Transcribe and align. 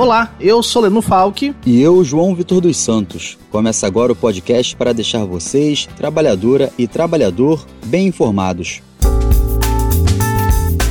Olá, 0.00 0.34
eu 0.40 0.62
sou 0.62 0.80
Leno 0.80 1.02
Falck. 1.02 1.54
E 1.66 1.82
eu, 1.82 2.02
João 2.02 2.34
Vitor 2.34 2.62
dos 2.62 2.78
Santos. 2.78 3.36
Começa 3.50 3.86
agora 3.86 4.10
o 4.10 4.16
podcast 4.16 4.74
para 4.74 4.94
deixar 4.94 5.26
vocês, 5.26 5.86
trabalhadora 5.94 6.72
e 6.78 6.88
trabalhador, 6.88 7.66
bem 7.84 8.06
informados. 8.06 8.80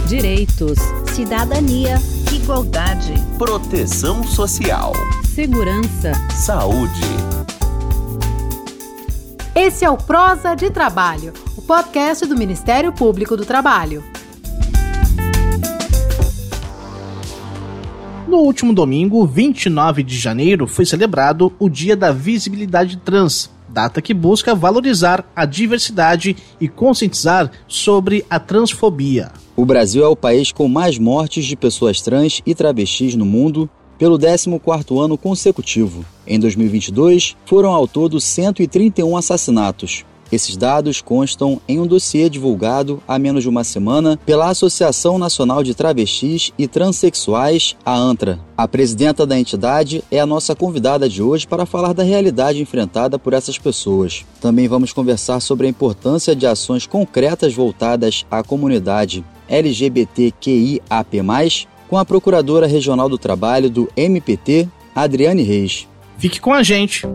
Direitos, 0.08 0.78
cidadania, 1.12 1.96
igualdade, 2.32 3.16
proteção 3.40 4.24
social, 4.24 4.94
segurança, 5.26 6.12
saúde. 6.30 7.02
Esse 9.56 9.84
é 9.84 9.90
o 9.90 9.98
Prosa 9.98 10.54
de 10.54 10.70
Trabalho, 10.70 11.34
o 11.58 11.64
podcast 11.64 12.28
do 12.28 12.38
Ministério 12.38 12.94
Público 12.94 13.36
do 13.36 13.44
Trabalho. 13.44 14.04
No 18.30 18.42
último 18.42 18.72
domingo, 18.72 19.26
29 19.26 20.04
de 20.04 20.16
janeiro, 20.16 20.68
foi 20.68 20.86
celebrado 20.86 21.52
o 21.58 21.68
Dia 21.68 21.98
da 21.98 22.12
Visibilidade 22.12 22.96
Trans, 22.98 23.50
data 23.68 24.04
que 24.04 24.14
busca 24.14 24.54
valorizar 24.54 25.28
a 25.36 25.46
diversidade 25.46 26.38
e 26.62 26.68
conscientizar 26.68 27.50
sobre 27.68 28.24
a 28.30 28.40
transfobia. 28.40 29.32
O 29.56 29.66
Brasil 29.66 30.04
é 30.04 30.08
o 30.08 30.16
país 30.16 30.52
com 30.52 30.68
mais 30.68 31.00
mortes 31.00 31.44
de 31.44 31.56
pessoas 31.56 32.02
trans 32.02 32.40
e 32.46 32.54
travestis 32.54 33.16
no 33.16 33.26
mundo 33.26 33.68
pelo 33.98 34.20
14º 34.20 35.04
ano 35.04 35.18
consecutivo. 35.18 36.06
Em 36.28 36.40
2022, 36.40 37.36
foram 37.48 37.72
ao 37.72 37.88
todo 37.88 38.22
131 38.22 39.18
assassinatos, 39.18 40.06
esses 40.32 40.56
dados 40.56 41.02
constam 41.02 41.60
em 41.68 41.80
um 41.80 41.88
dossiê 41.88 42.30
divulgado 42.30 43.02
há 43.08 43.18
menos 43.18 43.44
de 43.44 43.50
uma 43.50 43.64
semana 43.64 44.20
pela 44.26 44.50
Associação 44.50 45.18
Nacional 45.18 45.64
de 45.64 45.74
Travestis 45.74 46.52
e 46.58 46.68
Transsexuais, 46.68 47.76
a 47.86 47.96
ANTRA. 47.96 48.40
A 48.58 48.68
presidenta 48.68 49.26
da 49.26 49.40
entidade 49.40 50.04
é 50.12 50.20
a 50.20 50.26
nossa 50.26 50.56
convidada 50.56 51.08
de 51.10 51.22
hoje 51.22 51.48
para 51.48 51.66
falar 51.66 51.94
da 51.94 52.04
realidade 52.04 52.62
enfrentada 52.62 53.18
por 53.18 53.34
essas 53.34 53.58
pessoas. 53.58 54.26
Também 54.42 54.68
vamos 54.68 54.94
conversar 54.94 55.40
sobre 55.40 55.68
a 55.68 55.70
importância 55.70 56.36
de 56.36 56.46
ações 56.46 56.86
concretas 56.86 57.54
voltadas 57.54 58.26
à 58.30 58.44
comunidade 58.44 59.24
LGBTQIAP+, 59.48 60.88
com 61.90 61.98
a 61.98 62.06
Procuradora 62.06 62.68
Regional 62.68 63.10
do 63.10 63.18
Trabalho 63.18 63.70
do 63.70 63.90
MPT, 63.98 64.68
Adriane 64.94 65.42
Reis. 65.42 65.88
Fique 66.18 66.40
com 66.40 66.54
a 66.54 66.62
gente! 66.62 67.08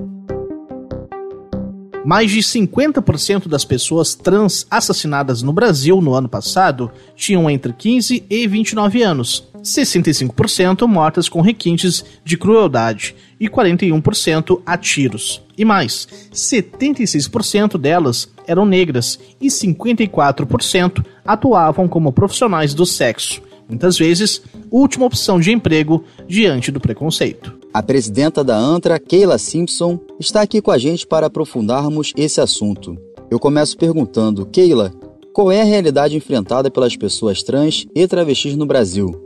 Mais 2.04 2.30
de 2.30 2.40
50% 2.40 3.48
das 3.48 3.64
pessoas 3.64 4.14
trans 4.14 4.66
assassinadas 4.70 5.42
no 5.42 5.52
Brasil 5.52 6.02
no 6.02 6.14
ano 6.14 6.28
passado 6.28 6.90
tinham 7.16 7.48
entre 7.48 7.72
15 7.72 8.24
e 8.28 8.46
29 8.46 9.02
anos, 9.02 9.48
65% 9.62 10.86
mortas 10.86 11.28
com 11.28 11.40
requintes 11.40 12.04
de 12.22 12.36
crueldade 12.36 13.16
e 13.40 13.48
41% 13.48 14.60
a 14.66 14.76
tiros. 14.76 15.42
E 15.56 15.64
mais, 15.64 16.06
76% 16.32 17.78
delas 17.78 18.28
eram 18.46 18.66
negras 18.66 19.18
e 19.40 19.46
54% 19.46 21.04
atuavam 21.24 21.88
como 21.88 22.12
profissionais 22.12 22.74
do 22.74 22.84
sexo, 22.84 23.40
muitas 23.66 23.96
vezes 23.96 24.42
última 24.70 25.06
opção 25.06 25.40
de 25.40 25.52
emprego 25.52 26.04
diante 26.28 26.70
do 26.70 26.80
preconceito. 26.80 27.56
A 27.72 27.82
presidenta 27.82 28.44
da 28.44 28.56
ANTRA, 28.56 28.98
Keila 28.98 29.38
Simpson, 29.38 29.98
está 30.18 30.42
aqui 30.42 30.60
com 30.60 30.70
a 30.70 30.78
gente 30.78 31.06
para 31.06 31.26
aprofundarmos 31.26 32.12
esse 32.16 32.40
assunto. 32.40 32.96
Eu 33.30 33.38
começo 33.38 33.76
perguntando, 33.76 34.46
Keila, 34.46 34.92
qual 35.32 35.50
é 35.50 35.60
a 35.60 35.64
realidade 35.64 36.16
enfrentada 36.16 36.70
pelas 36.70 36.96
pessoas 36.96 37.42
trans 37.42 37.86
e 37.94 38.06
travestis 38.06 38.56
no 38.56 38.66
Brasil? 38.66 39.20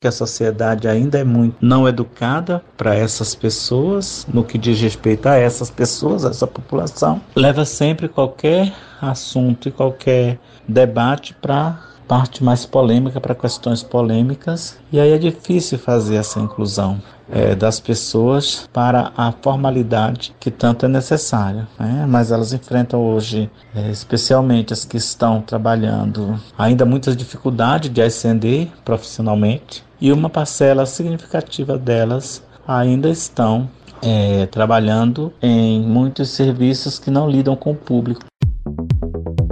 que 0.00 0.06
a 0.06 0.12
sociedade 0.12 0.86
ainda 0.86 1.18
é 1.18 1.24
muito 1.24 1.56
não 1.60 1.88
educada 1.88 2.62
para 2.76 2.94
essas 2.94 3.34
pessoas, 3.34 4.24
no 4.32 4.44
que 4.44 4.56
diz 4.56 4.80
respeito 4.80 5.26
a 5.26 5.34
essas 5.34 5.70
pessoas, 5.70 6.24
a 6.24 6.30
essa 6.30 6.46
população, 6.46 7.20
leva 7.34 7.64
sempre 7.64 8.08
qualquer 8.08 8.72
assunto 9.00 9.68
e 9.68 9.72
qualquer 9.72 10.38
debate 10.68 11.34
para 11.34 11.82
parte 12.08 12.42
mais 12.42 12.64
polêmica 12.64 13.20
para 13.20 13.34
questões 13.34 13.82
polêmicas 13.82 14.78
e 14.90 14.98
aí 14.98 15.12
é 15.12 15.18
difícil 15.18 15.78
fazer 15.78 16.16
essa 16.16 16.40
inclusão 16.40 16.98
é, 17.30 17.54
das 17.54 17.78
pessoas 17.78 18.68
para 18.72 19.12
a 19.14 19.30
formalidade 19.30 20.34
que 20.40 20.50
tanto 20.50 20.86
é 20.86 20.88
necessária. 20.88 21.68
Né? 21.78 22.06
Mas 22.08 22.32
elas 22.32 22.54
enfrentam 22.54 23.00
hoje, 23.00 23.50
é, 23.74 23.90
especialmente 23.90 24.72
as 24.72 24.86
que 24.86 24.96
estão 24.96 25.42
trabalhando, 25.42 26.40
ainda 26.56 26.86
muitas 26.86 27.14
dificuldades 27.14 27.92
de 27.92 28.00
ascender 28.00 28.68
profissionalmente 28.84 29.84
e 30.00 30.10
uma 30.10 30.30
parcela 30.30 30.86
significativa 30.86 31.76
delas 31.76 32.42
ainda 32.66 33.10
estão 33.10 33.68
é, 34.02 34.46
trabalhando 34.46 35.32
em 35.42 35.80
muitos 35.80 36.30
serviços 36.30 36.98
que 36.98 37.10
não 37.10 37.28
lidam 37.28 37.56
com 37.56 37.72
o 37.72 37.76
público. 37.76 38.24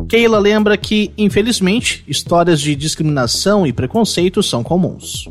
Keila 0.09 0.39
lembra 0.39 0.77
que, 0.77 1.13
infelizmente, 1.19 2.05
histórias 2.07 2.61
de 2.61 2.77
discriminação 2.77 3.67
e 3.67 3.73
preconceito 3.73 4.41
são 4.41 4.63
comuns. 4.63 5.29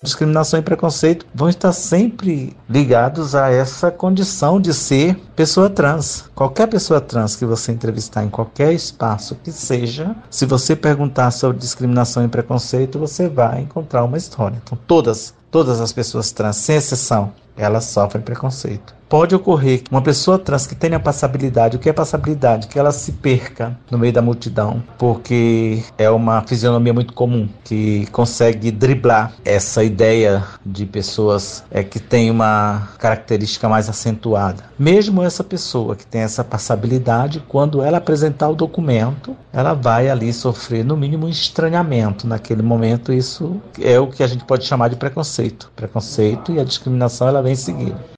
Discriminação 0.00 0.60
e 0.60 0.62
preconceito 0.62 1.26
vão 1.34 1.48
estar 1.48 1.72
sempre 1.72 2.54
ligados 2.68 3.34
a 3.34 3.50
essa 3.50 3.90
condição 3.90 4.60
de 4.60 4.72
ser 4.72 5.16
pessoa 5.34 5.68
trans. 5.68 6.30
Qualquer 6.34 6.68
pessoa 6.68 7.00
trans 7.00 7.34
que 7.34 7.46
você 7.46 7.72
entrevistar 7.72 8.22
em 8.22 8.28
qualquer 8.28 8.72
espaço 8.72 9.34
que 9.42 9.50
seja, 9.50 10.14
se 10.30 10.44
você 10.46 10.76
perguntar 10.76 11.30
sobre 11.30 11.56
discriminação 11.56 12.22
e 12.24 12.28
preconceito, 12.28 12.98
você 12.98 13.28
vai 13.28 13.62
encontrar 13.62 14.04
uma 14.04 14.18
história. 14.18 14.60
Então, 14.62 14.78
todas, 14.86 15.34
todas 15.54 15.80
as 15.80 15.92
pessoas 15.92 16.32
trans, 16.32 16.56
sem 16.56 16.74
exceção, 16.74 17.32
elas 17.56 17.84
sofrem 17.84 18.20
preconceito 18.20 18.92
pode 19.14 19.32
ocorrer 19.32 19.80
que 19.80 19.92
uma 19.92 20.02
pessoa 20.02 20.40
trans 20.40 20.66
que 20.66 20.74
tenha 20.74 20.98
passabilidade, 20.98 21.76
o 21.76 21.78
que 21.78 21.88
é 21.88 21.92
passabilidade? 21.92 22.66
Que 22.66 22.80
ela 22.80 22.90
se 22.90 23.12
perca 23.12 23.78
no 23.88 23.96
meio 23.96 24.12
da 24.12 24.20
multidão, 24.20 24.82
porque 24.98 25.84
é 25.96 26.10
uma 26.10 26.42
fisionomia 26.42 26.92
muito 26.92 27.14
comum 27.14 27.48
que 27.62 28.06
consegue 28.06 28.72
driblar 28.72 29.32
essa 29.44 29.84
ideia 29.84 30.42
de 30.66 30.84
pessoas 30.84 31.62
é, 31.70 31.84
que 31.84 32.00
tem 32.00 32.28
uma 32.28 32.88
característica 32.98 33.68
mais 33.68 33.88
acentuada. 33.88 34.64
Mesmo 34.76 35.22
essa 35.22 35.44
pessoa 35.44 35.94
que 35.94 36.04
tem 36.04 36.22
essa 36.22 36.42
passabilidade, 36.42 37.40
quando 37.46 37.84
ela 37.84 37.98
apresentar 37.98 38.48
o 38.48 38.56
documento, 38.56 39.36
ela 39.52 39.74
vai 39.74 40.10
ali 40.10 40.32
sofrer 40.32 40.84
no 40.84 40.96
mínimo 40.96 41.26
um 41.26 41.30
estranhamento 41.30 42.26
naquele 42.26 42.62
momento. 42.62 43.12
Isso 43.12 43.62
é 43.80 44.00
o 44.00 44.08
que 44.08 44.24
a 44.24 44.26
gente 44.26 44.44
pode 44.44 44.64
chamar 44.64 44.88
de 44.88 44.96
preconceito. 44.96 45.43
Preconceito 45.74 46.52
e 46.52 46.60
a 46.60 46.64
discriminação 46.64 47.28
ela 47.28 47.42
vem 47.42 47.52
em 47.52 47.56
seguida. 47.56 48.14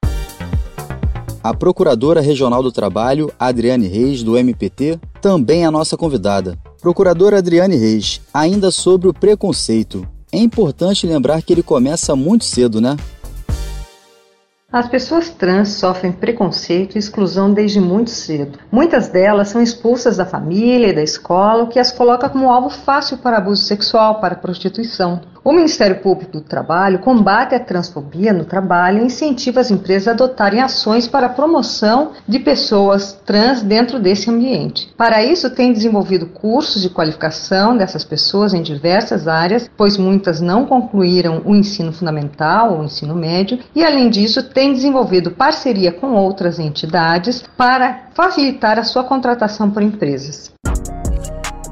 A 1.43 1.53
Procuradora 1.53 2.19
Regional 2.19 2.61
do 2.61 2.71
Trabalho, 2.71 3.31
Adriane 3.39 3.87
Reis, 3.87 4.21
do 4.21 4.37
MPT, 4.37 4.99
também 5.21 5.63
é 5.63 5.65
a 5.65 5.71
nossa 5.71 5.95
convidada. 5.95 6.57
Procuradora 6.81 7.37
Adriane 7.37 7.75
Reis, 7.75 8.21
ainda 8.33 8.69
sobre 8.69 9.07
o 9.07 9.13
preconceito. 9.13 10.05
É 10.31 10.37
importante 10.37 11.07
lembrar 11.07 11.41
que 11.41 11.53
ele 11.53 11.63
começa 11.63 12.15
muito 12.15 12.43
cedo, 12.43 12.81
né? 12.81 12.97
As 14.69 14.89
pessoas 14.89 15.29
trans 15.29 15.69
sofrem 15.69 16.11
preconceito 16.11 16.95
e 16.95 16.99
exclusão 16.99 17.53
desde 17.53 17.79
muito 17.79 18.09
cedo. 18.09 18.59
Muitas 18.69 19.07
delas 19.07 19.47
são 19.47 19.63
expulsas 19.63 20.17
da 20.17 20.25
família 20.25 20.89
e 20.89 20.93
da 20.93 21.01
escola, 21.01 21.63
o 21.63 21.67
que 21.67 21.79
as 21.79 21.93
coloca 21.93 22.27
como 22.27 22.51
alvo 22.51 22.69
fácil 22.69 23.17
para 23.19 23.37
abuso 23.37 23.63
sexual, 23.63 24.19
para 24.19 24.35
prostituição. 24.35 25.21
O 25.47 25.53
Ministério 25.53 26.01
Público 26.01 26.33
do 26.33 26.41
Trabalho 26.41 26.99
combate 26.99 27.55
a 27.55 27.59
transfobia 27.61 28.33
no 28.33 28.43
trabalho 28.43 28.99
e 28.99 29.05
incentiva 29.05 29.61
as 29.61 29.71
empresas 29.71 30.09
a 30.09 30.11
adotarem 30.11 30.61
ações 30.61 31.07
para 31.07 31.27
a 31.27 31.29
promoção 31.29 32.11
de 32.27 32.37
pessoas 32.37 33.13
trans 33.25 33.61
dentro 33.61 33.97
desse 33.97 34.29
ambiente. 34.29 34.93
Para 34.97 35.23
isso, 35.23 35.49
tem 35.49 35.71
desenvolvido 35.71 36.25
cursos 36.25 36.81
de 36.81 36.89
qualificação 36.89 37.77
dessas 37.77 38.03
pessoas 38.03 38.53
em 38.53 38.61
diversas 38.61 39.25
áreas, 39.25 39.71
pois 39.77 39.97
muitas 39.97 40.41
não 40.41 40.65
concluíram 40.65 41.41
o 41.45 41.55
ensino 41.55 41.93
fundamental 41.93 42.73
ou 42.73 42.81
o 42.81 42.83
ensino 42.83 43.15
médio, 43.15 43.57
e 43.73 43.85
além 43.85 44.09
disso, 44.09 44.43
tem 44.43 44.73
desenvolvido 44.73 45.31
parceria 45.31 45.93
com 45.93 46.07
outras 46.11 46.59
entidades 46.59 47.41
para 47.55 48.09
facilitar 48.13 48.77
a 48.77 48.83
sua 48.83 49.05
contratação 49.05 49.71
por 49.71 49.81
empresas. 49.81 50.56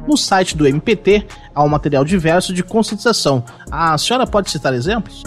No 0.08 0.16
site 0.16 0.56
do 0.56 0.68
MPT 0.68 1.26
há 1.54 1.64
um 1.64 1.68
material 1.68 2.06
diverso 2.06 2.54
de 2.54 2.64
conscientização. 2.64 3.44
A 3.72 3.98
senhora 3.98 4.28
pode 4.28 4.52
citar 4.52 4.74
exemplos? 4.74 5.24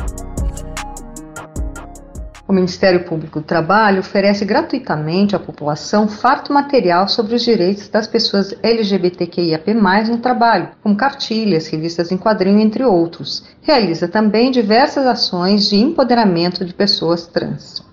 O 2.49 2.53
Ministério 2.55 3.05
Público 3.05 3.41
do 3.41 3.45
Trabalho 3.45 4.01
oferece 4.01 4.43
gratuitamente 4.43 5.37
à 5.37 5.39
população 5.39 6.09
farto 6.09 6.51
material 6.51 7.07
sobre 7.07 7.35
os 7.35 7.43
direitos 7.43 7.89
das 7.91 8.07
pessoas 8.07 8.55
LGBTQIAP+, 8.63 9.75
no 10.09 10.17
trabalho, 10.17 10.71
como 10.83 10.97
cartilhas, 10.97 11.67
revistas 11.67 12.11
em 12.11 12.17
quadrinho, 12.17 12.61
entre 12.61 12.83
outros. 12.83 13.45
Realiza 13.61 14.09
também 14.09 14.51
diversas 14.51 15.05
ações 15.05 15.69
de 15.69 15.77
empoderamento 15.77 16.65
de 16.65 16.73
pessoas 16.73 17.27
trans. 17.27 17.87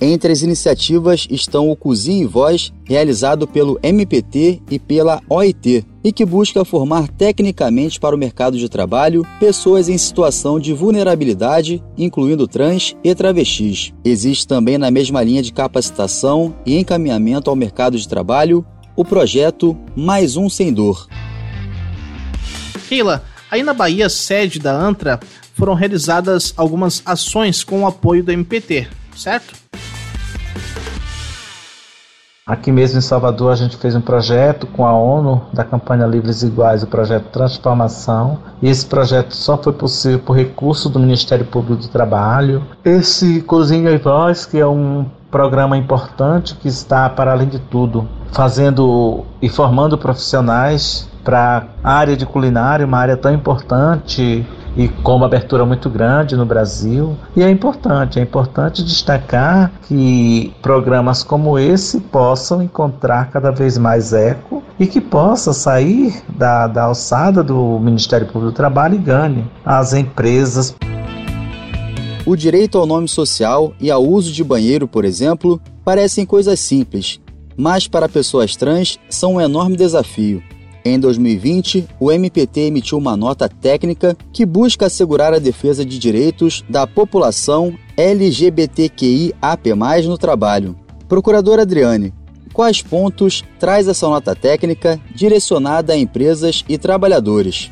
Entre 0.00 0.32
as 0.32 0.42
iniciativas 0.42 1.26
estão 1.28 1.68
o 1.68 1.76
Cozinha 1.76 2.22
e 2.22 2.26
Voz, 2.26 2.72
realizado 2.84 3.48
pelo 3.48 3.80
MPT 3.82 4.62
e 4.70 4.78
pela 4.78 5.20
OIT, 5.28 5.84
e 6.04 6.12
que 6.12 6.24
busca 6.24 6.64
formar 6.64 7.08
tecnicamente 7.08 7.98
para 7.98 8.14
o 8.14 8.18
mercado 8.18 8.56
de 8.56 8.68
trabalho 8.68 9.26
pessoas 9.40 9.88
em 9.88 9.98
situação 9.98 10.60
de 10.60 10.72
vulnerabilidade, 10.72 11.82
incluindo 11.96 12.46
trans 12.46 12.94
e 13.02 13.12
travestis. 13.12 13.92
Existe 14.04 14.46
também 14.46 14.78
na 14.78 14.88
mesma 14.88 15.20
linha 15.20 15.42
de 15.42 15.52
capacitação 15.52 16.54
e 16.64 16.78
encaminhamento 16.78 17.50
ao 17.50 17.56
mercado 17.56 17.98
de 17.98 18.06
trabalho 18.06 18.64
o 18.94 19.04
projeto 19.04 19.76
Mais 19.96 20.36
Um 20.36 20.48
Sem 20.48 20.72
Dor. 20.72 21.08
Keila, 22.88 23.24
aí 23.50 23.64
na 23.64 23.74
Bahia, 23.74 24.08
sede 24.08 24.60
da 24.60 24.72
ANTRA, 24.72 25.18
foram 25.54 25.74
realizadas 25.74 26.54
algumas 26.56 27.02
ações 27.04 27.64
com 27.64 27.82
o 27.82 27.86
apoio 27.86 28.22
do 28.22 28.30
MPT, 28.30 28.86
certo? 29.16 29.57
Aqui 32.48 32.72
mesmo 32.72 32.96
em 32.96 33.02
Salvador 33.02 33.52
a 33.52 33.56
gente 33.56 33.76
fez 33.76 33.94
um 33.94 34.00
projeto 34.00 34.66
com 34.68 34.86
a 34.86 34.92
ONU 34.94 35.42
da 35.52 35.64
campanha 35.64 36.06
Livres 36.06 36.42
Iguais, 36.42 36.82
o 36.82 36.86
projeto 36.86 37.26
Transformação, 37.26 38.38
e 38.62 38.70
esse 38.70 38.86
projeto 38.86 39.36
só 39.36 39.58
foi 39.58 39.74
possível 39.74 40.18
por 40.20 40.34
recurso 40.34 40.88
do 40.88 40.98
Ministério 40.98 41.44
Público 41.44 41.82
do 41.82 41.88
Trabalho. 41.88 42.64
Esse 42.82 43.42
Cozinha 43.42 43.90
e 43.90 43.98
Voz, 43.98 44.46
que 44.46 44.58
é 44.58 44.66
um 44.66 45.04
programa 45.30 45.76
importante 45.76 46.54
que 46.54 46.68
está, 46.68 47.08
para 47.10 47.32
além 47.32 47.48
de 47.48 47.58
tudo, 47.58 48.08
fazendo 48.32 49.26
e 49.42 49.48
formando 49.50 49.98
profissionais 49.98 51.07
para 51.24 51.68
a 51.82 51.92
área 51.92 52.16
de 52.16 52.24
culinária, 52.24 52.86
uma 52.86 52.98
área 52.98 53.16
tão 53.16 53.32
importante 53.32 54.46
e 54.76 54.88
com 54.88 55.16
uma 55.16 55.26
abertura 55.26 55.66
muito 55.66 55.90
grande 55.90 56.36
no 56.36 56.46
Brasil. 56.46 57.16
E 57.34 57.42
é 57.42 57.50
importante, 57.50 58.18
é 58.18 58.22
importante 58.22 58.84
destacar 58.84 59.72
que 59.82 60.54
programas 60.62 61.22
como 61.22 61.58
esse 61.58 62.00
possam 62.00 62.62
encontrar 62.62 63.30
cada 63.30 63.50
vez 63.50 63.76
mais 63.76 64.12
eco 64.12 64.62
e 64.78 64.86
que 64.86 65.00
possa 65.00 65.52
sair 65.52 66.22
da, 66.28 66.68
da 66.68 66.84
alçada 66.84 67.42
do 67.42 67.78
Ministério 67.80 68.26
Público 68.26 68.52
do 68.52 68.52
Trabalho 68.52 68.94
e 68.94 68.98
ganhe 68.98 69.44
as 69.64 69.92
empresas. 69.92 70.76
O 72.24 72.36
direito 72.36 72.78
ao 72.78 72.86
nome 72.86 73.08
social 73.08 73.72
e 73.80 73.90
ao 73.90 74.04
uso 74.04 74.32
de 74.32 74.44
banheiro, 74.44 74.86
por 74.86 75.04
exemplo, 75.04 75.60
parecem 75.84 76.26
coisas 76.26 76.60
simples, 76.60 77.18
mas 77.56 77.88
para 77.88 78.08
pessoas 78.08 78.54
trans 78.54 79.00
são 79.08 79.34
um 79.34 79.40
enorme 79.40 79.76
desafio. 79.76 80.42
Em 80.84 80.98
2020, 80.98 81.88
o 81.98 82.10
MPT 82.10 82.60
emitiu 82.60 82.98
uma 82.98 83.16
nota 83.16 83.48
técnica 83.48 84.16
que 84.32 84.46
busca 84.46 84.86
assegurar 84.86 85.34
a 85.34 85.38
defesa 85.38 85.84
de 85.84 85.98
direitos 85.98 86.64
da 86.68 86.86
população 86.86 87.74
LGBTQIAP+, 87.96 89.72
no 90.06 90.16
trabalho. 90.16 90.76
Procuradora 91.08 91.62
Adriane, 91.62 92.14
quais 92.52 92.80
pontos 92.80 93.44
traz 93.58 93.88
essa 93.88 94.08
nota 94.08 94.34
técnica 94.34 95.00
direcionada 95.14 95.92
a 95.92 95.98
empresas 95.98 96.64
e 96.68 96.78
trabalhadores? 96.78 97.70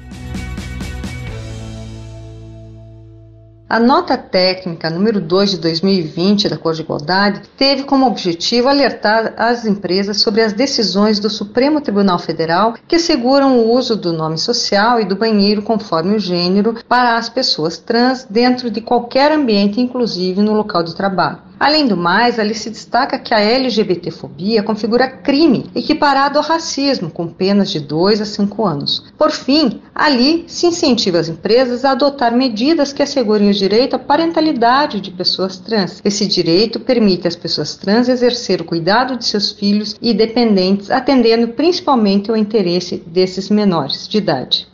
A 3.68 3.80
nota 3.80 4.16
técnica 4.16 4.88
número 4.88 5.20
2 5.20 5.50
de 5.50 5.56
2020 5.58 6.48
da 6.48 6.56
Cor 6.56 6.72
de 6.72 6.82
Igualdade 6.82 7.42
teve 7.56 7.82
como 7.82 8.06
objetivo 8.06 8.68
alertar 8.68 9.34
as 9.36 9.66
empresas 9.66 10.20
sobre 10.20 10.40
as 10.40 10.52
decisões 10.52 11.18
do 11.18 11.28
Supremo 11.28 11.80
Tribunal 11.80 12.20
Federal 12.20 12.74
que 12.86 12.94
asseguram 12.94 13.58
o 13.58 13.72
uso 13.72 13.96
do 13.96 14.12
nome 14.12 14.38
social 14.38 15.00
e 15.00 15.04
do 15.04 15.16
banheiro 15.16 15.62
conforme 15.62 16.14
o 16.14 16.20
gênero 16.20 16.76
para 16.88 17.16
as 17.16 17.28
pessoas 17.28 17.76
trans 17.76 18.24
dentro 18.30 18.70
de 18.70 18.80
qualquer 18.80 19.32
ambiente, 19.32 19.80
inclusive 19.80 20.40
no 20.42 20.54
local 20.54 20.84
de 20.84 20.94
trabalho. 20.94 21.45
Além 21.58 21.86
do 21.86 21.96
mais, 21.96 22.38
ali 22.38 22.54
se 22.54 22.68
destaca 22.68 23.18
que 23.18 23.32
a 23.32 23.40
LGBTfobia 23.40 24.62
configura 24.62 25.08
crime 25.08 25.70
equiparado 25.74 26.38
ao 26.38 26.44
racismo, 26.44 27.10
com 27.10 27.26
penas 27.26 27.70
de 27.70 27.80
2 27.80 28.20
a 28.20 28.26
5 28.26 28.66
anos. 28.66 29.04
Por 29.16 29.30
fim, 29.30 29.80
ali 29.94 30.44
se 30.46 30.66
incentiva 30.66 31.18
as 31.18 31.28
empresas 31.28 31.82
a 31.84 31.92
adotar 31.92 32.36
medidas 32.36 32.92
que 32.92 33.02
assegurem 33.02 33.48
o 33.48 33.54
direito 33.54 33.96
à 33.96 33.98
parentalidade 33.98 35.00
de 35.00 35.10
pessoas 35.10 35.58
trans. 35.58 36.02
Esse 36.04 36.26
direito 36.26 36.78
permite 36.78 37.26
às 37.26 37.34
pessoas 37.36 37.74
trans 37.74 38.08
exercer 38.08 38.60
o 38.60 38.64
cuidado 38.64 39.16
de 39.16 39.24
seus 39.24 39.50
filhos 39.50 39.96
e 40.02 40.12
dependentes, 40.12 40.90
atendendo 40.90 41.48
principalmente 41.48 42.30
ao 42.30 42.36
interesse 42.36 43.02
desses 43.06 43.48
menores 43.48 44.06
de 44.06 44.18
idade. 44.18 44.66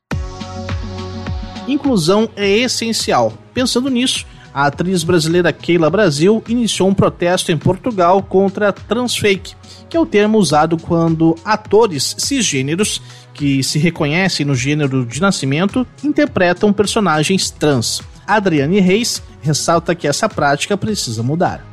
Inclusão 1.69 2.29
é 2.35 2.49
essencial. 2.49 3.33
Pensando 3.55 3.89
nisso, 3.89 4.27
a 4.55 4.67
atriz 4.67 5.03
brasileira 5.03 5.53
Keila 5.53 5.89
Brasil 5.89 6.43
iniciou 6.49 6.89
um 6.89 6.95
protesto 6.95 7.51
em 7.51 7.57
Portugal 7.57 8.23
contra 8.23 8.73
transfake, 8.73 9.55
que 9.89 9.97
é 9.97 10.01
o 10.01 10.07
termo 10.07 10.39
usado 10.39 10.77
quando 10.77 11.37
atores 11.45 12.15
cisgêneros 12.19 13.01
que 13.35 13.63
se 13.63 13.79
reconhecem 13.79 14.45
no 14.45 14.55
gênero 14.55 15.07
de 15.07 15.21
nascimento 15.21 15.87
interpretam 16.05 16.73
personagens 16.73 17.51
trans. 17.51 18.03
Adriane 18.27 18.81
Reis 18.81 19.23
ressalta 19.41 19.95
que 19.95 20.07
essa 20.07 20.29
prática 20.29 20.77
precisa 20.77 21.23
mudar. 21.23 21.65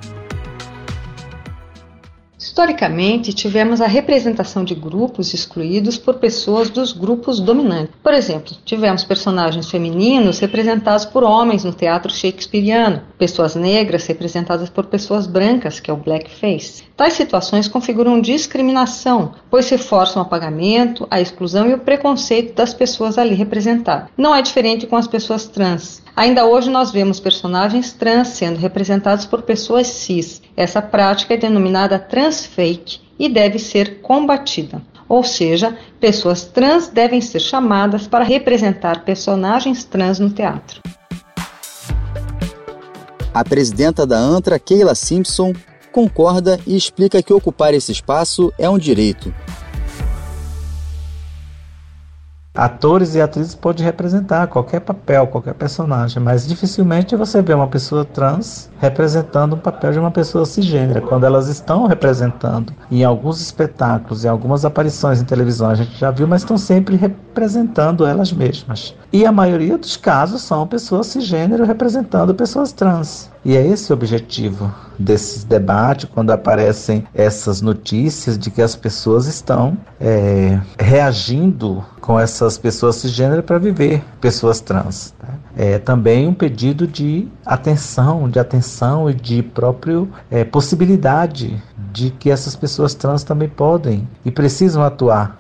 Historicamente, 2.60 3.32
tivemos 3.32 3.80
a 3.80 3.88
representação 3.88 4.66
de 4.66 4.76
grupos 4.76 5.34
excluídos 5.34 5.98
por 5.98 6.16
pessoas 6.16 6.70
dos 6.70 6.92
grupos 6.92 7.40
dominantes. 7.40 7.96
Por 8.04 8.14
exemplo, 8.14 8.54
tivemos 8.66 9.06
personagens 9.06 9.72
femininos 9.72 10.40
representados 10.40 11.06
por 11.06 11.24
homens 11.24 11.64
no 11.64 11.72
teatro 11.72 12.12
shakespeariano, 12.12 13.02
pessoas 13.18 13.56
negras 13.56 14.06
representadas 14.08 14.70
por 14.70 14.88
pessoas 14.88 15.26
brancas, 15.26 15.80
que 15.80 15.90
é 15.90 15.94
o 15.94 15.96
blackface. 15.96 16.84
Tais 16.98 17.14
situações 17.14 17.70
configuram 17.70 18.20
discriminação, 18.20 19.36
pois 19.50 19.70
reforçam 19.70 20.22
o 20.22 20.26
apagamento, 20.26 21.08
a 21.10 21.22
exclusão 21.22 21.66
e 21.66 21.74
o 21.74 21.80
preconceito 21.80 22.56
das 22.56 22.74
pessoas 22.74 23.18
ali 23.18 23.36
representadas. 23.36 24.10
Não 24.18 24.36
é 24.36 24.42
diferente 24.42 24.86
com 24.86 24.98
as 24.98 25.08
pessoas 25.08 25.46
trans. 25.46 26.04
Ainda 26.14 26.46
hoje 26.46 26.70
nós 26.70 26.92
vemos 26.92 27.22
personagens 27.22 27.94
trans 27.94 28.28
sendo 28.28 28.60
representados 28.60 29.26
por 29.26 29.44
pessoas 29.44 29.88
cis. 29.88 30.42
Essa 30.58 30.82
prática 30.82 31.36
é 31.36 31.38
denominada 31.38 31.98
transfake 32.50 33.00
e 33.18 33.30
deve 33.30 33.60
ser 33.60 34.02
combatida. 34.02 34.82
Ou 35.08 35.24
seja, 35.24 35.78
pessoas 36.00 36.44
trans 36.46 36.88
devem 36.88 37.22
ser 37.22 37.40
chamadas 37.40 38.08
para 38.08 38.24
representar 38.24 39.04
personagens 39.04 39.84
trans 39.84 40.20
no 40.20 40.30
teatro. 40.30 40.82
A 43.34 43.44
presidenta 43.44 44.06
da 44.06 44.18
ANTRA, 44.18 44.60
Keila 44.60 44.96
Simpson, 44.96 45.54
concorda 45.92 46.60
e 46.66 46.76
explica 46.76 47.24
que 47.24 47.34
ocupar 47.34 47.74
esse 47.74 47.92
espaço 47.92 48.54
é 48.58 48.70
um 48.70 48.78
direito, 48.78 49.34
atores 52.54 53.16
e 53.16 53.22
atrizes 53.22 53.56
podem 53.56 53.86
representar 53.86 54.48
qualquer 54.48 54.82
papel, 54.82 55.28
qualquer 55.28 55.54
personagem, 55.54 56.22
mas 56.22 56.48
dificilmente 56.48 57.16
você 57.16 57.42
vê 57.42 57.54
uma 57.54 57.68
pessoa 57.68 58.04
trans 58.04 58.70
representando 58.80 59.56
um 59.56 59.60
papel 59.60 59.92
de 59.92 60.00
uma 60.00 60.12
pessoa 60.12 60.46
cisgênera. 60.46 61.02
Quando 61.02 61.26
elas 61.26 61.48
estão 61.48 61.86
representando 61.86 62.74
em 62.92 63.04
alguns 63.04 63.40
espetáculos, 63.42 64.26
em 64.26 64.28
algumas 64.28 64.66
aparições 64.66 65.22
em 65.22 65.26
televisão, 65.26 65.70
a 65.70 65.76
gente 65.76 65.98
já 65.98 66.12
viu, 66.12 66.28
mas 66.28 66.42
estão 66.42 66.58
sempre 66.58 66.96
representando 66.96 68.06
elas 68.06 68.32
mesmas. 68.32 68.96
E 69.12 69.26
a 69.26 69.32
maioria 69.32 69.78
dos 69.78 69.98
casos 69.98 70.42
são 70.42 70.68
pessoas 70.68 71.08
cisgênero 71.08 71.66
representando 71.66 72.36
pessoas 72.36 72.72
trans. 72.72 73.30
E 73.44 73.56
é 73.56 73.66
esse 73.66 73.92
o 73.92 73.96
objetivo 73.96 74.74
desse 74.98 75.46
debate, 75.46 76.06
quando 76.08 76.32
aparecem 76.32 77.06
essas 77.14 77.62
notícias 77.62 78.38
de 78.38 78.52
que 78.52 78.62
as 78.62 78.76
pessoas 78.76 79.28
estão 79.28 79.78
é, 80.00 80.60
reagindo 80.78 81.84
com 82.02 82.20
essas 82.20 82.58
pessoas 82.58 82.98
cisgênero 82.98 83.42
para 83.42 83.58
viver 83.58 84.04
pessoas 84.20 84.60
trans. 84.60 85.14
Né? 85.22 85.30
É 85.56 85.80
também 85.80 86.28
um 86.28 86.34
pedido 86.34 86.86
de 86.86 87.28
atenção, 87.46 88.30
de 88.30 88.40
atenção 88.40 89.10
e 89.10 89.14
de 89.14 89.42
própria 89.42 90.06
é, 90.30 90.44
possibilidade 90.44 91.62
de 91.94 92.12
que 92.12 92.30
essas 92.30 92.56
pessoas 92.56 92.94
trans 92.94 93.24
também 93.24 93.48
podem 93.48 94.08
e 94.26 94.32
precisam 94.32 94.84
atuar. 94.84 95.40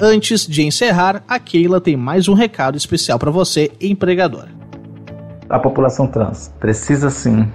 Antes 0.00 0.46
de 0.46 0.62
encerrar, 0.62 1.22
a 1.28 1.38
Keila 1.38 1.80
tem 1.80 1.96
mais 1.96 2.26
um 2.26 2.32
recado 2.32 2.78
especial 2.78 3.18
para 3.18 3.30
você, 3.30 3.70
empregador 3.78 4.59
a 5.50 5.58
população 5.58 6.06
trans. 6.06 6.54
Precisa 6.60 7.10
sim 7.10 7.46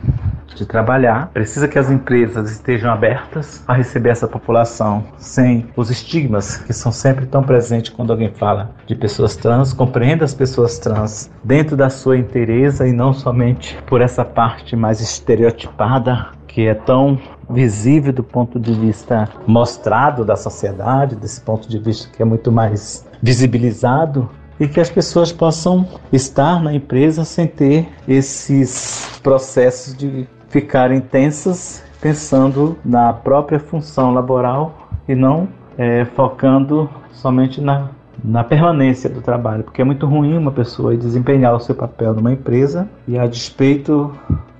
de 0.53 0.65
trabalhar, 0.65 1.29
precisa 1.33 1.67
que 1.67 1.77
as 1.77 1.89
empresas 1.89 2.51
estejam 2.51 2.91
abertas 2.91 3.63
a 3.67 3.73
receber 3.73 4.09
essa 4.09 4.27
população 4.27 5.03
sem 5.17 5.67
os 5.75 5.89
estigmas 5.89 6.57
que 6.57 6.71
são 6.71 6.91
sempre 6.91 7.25
tão 7.25 7.43
presentes 7.43 7.91
quando 7.91 8.11
alguém 8.11 8.31
fala 8.31 8.71
de 8.85 8.95
pessoas 8.95 9.35
trans, 9.35 9.73
compreenda 9.73 10.23
as 10.23 10.33
pessoas 10.33 10.79
trans 10.79 11.29
dentro 11.43 11.75
da 11.75 11.89
sua 11.89 12.17
inteireza 12.17 12.87
e 12.87 12.93
não 12.93 13.11
somente 13.11 13.77
por 13.85 14.01
essa 14.01 14.23
parte 14.23 14.75
mais 14.75 15.01
estereotipada 15.01 16.27
que 16.47 16.67
é 16.67 16.73
tão 16.73 17.19
visível 17.49 18.13
do 18.13 18.23
ponto 18.23 18.57
de 18.57 18.73
vista 18.73 19.27
mostrado 19.45 20.23
da 20.23 20.37
sociedade, 20.37 21.15
desse 21.15 21.41
ponto 21.41 21.67
de 21.67 21.77
vista 21.77 22.09
que 22.15 22.21
é 22.21 22.25
muito 22.25 22.49
mais 22.49 23.05
visibilizado 23.21 24.29
e 24.59 24.67
que 24.67 24.79
as 24.79 24.89
pessoas 24.89 25.31
possam 25.31 25.87
estar 26.11 26.61
na 26.61 26.73
empresa 26.73 27.25
sem 27.25 27.47
ter 27.47 27.87
esses 28.07 29.19
processos 29.21 29.95
de 29.95 30.27
ficarem 30.49 31.01
tensas 31.01 31.83
pensando 31.99 32.77
na 32.85 33.11
própria 33.11 33.59
função 33.59 34.13
laboral 34.13 34.89
e 35.07 35.15
não 35.15 35.47
é, 35.77 36.05
focando 36.05 36.89
somente 37.11 37.59
na, 37.59 37.89
na 38.23 38.43
permanência 38.43 39.09
do 39.09 39.21
trabalho, 39.21 39.63
porque 39.63 39.81
é 39.81 39.85
muito 39.85 40.05
ruim 40.05 40.37
uma 40.37 40.51
pessoa 40.51 40.95
desempenhar 40.95 41.55
o 41.55 41.59
seu 41.59 41.75
papel 41.75 42.13
numa 42.13 42.31
empresa 42.31 42.87
e 43.07 43.17
a 43.17 43.25
despeito 43.25 44.11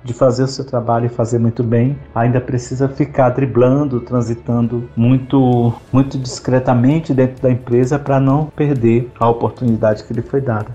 de 0.06 0.12
fazer 0.12 0.44
o 0.44 0.48
seu 0.48 0.64
trabalho 0.64 1.06
e 1.06 1.08
fazer 1.08 1.38
muito 1.38 1.64
bem, 1.64 1.98
ainda 2.14 2.40
precisa 2.40 2.88
ficar 2.88 3.30
driblando, 3.30 4.00
transitando 4.00 4.88
muito, 4.96 5.74
muito 5.92 6.16
discretamente 6.16 7.12
dentro 7.12 7.42
da 7.42 7.50
empresa 7.50 7.98
para 7.98 8.20
não 8.20 8.46
perder 8.46 9.10
a 9.18 9.28
oportunidade 9.28 10.04
que 10.04 10.14
lhe 10.14 10.22
foi 10.22 10.40
dada. 10.40 10.68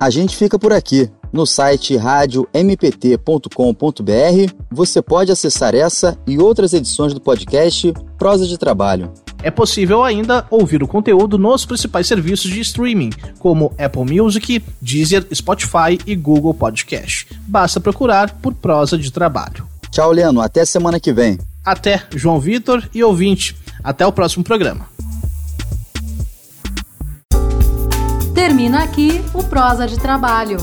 A 0.00 0.10
gente 0.10 0.36
fica 0.36 0.58
por 0.58 0.72
aqui. 0.72 1.10
No 1.32 1.46
site 1.46 1.96
radiompt.com.br 1.96 4.54
você 4.70 5.02
pode 5.02 5.32
acessar 5.32 5.74
essa 5.74 6.16
e 6.26 6.38
outras 6.38 6.72
edições 6.72 7.12
do 7.12 7.20
podcast 7.20 7.92
Prosa 8.16 8.46
de 8.46 8.56
Trabalho. 8.56 9.12
É 9.44 9.50
possível 9.50 10.02
ainda 10.02 10.46
ouvir 10.48 10.82
o 10.82 10.88
conteúdo 10.88 11.36
nos 11.36 11.66
principais 11.66 12.06
serviços 12.06 12.50
de 12.50 12.60
streaming, 12.60 13.10
como 13.38 13.74
Apple 13.78 14.18
Music, 14.18 14.64
Deezer, 14.80 15.26
Spotify 15.34 16.00
e 16.06 16.16
Google 16.16 16.54
Podcast. 16.54 17.26
Basta 17.46 17.78
procurar 17.78 18.38
por 18.40 18.54
Prosa 18.54 18.96
de 18.96 19.12
Trabalho. 19.12 19.68
Tchau, 19.90 20.10
Leno. 20.12 20.40
Até 20.40 20.64
semana 20.64 20.98
que 20.98 21.12
vem. 21.12 21.38
Até, 21.62 22.02
João 22.16 22.40
Vitor 22.40 22.88
e 22.94 23.04
ouvinte. 23.04 23.54
Até 23.82 24.06
o 24.06 24.12
próximo 24.12 24.42
programa. 24.42 24.88
Termina 28.34 28.82
aqui 28.82 29.22
o 29.34 29.44
Prosa 29.44 29.86
de 29.86 29.98
Trabalho 29.98 30.56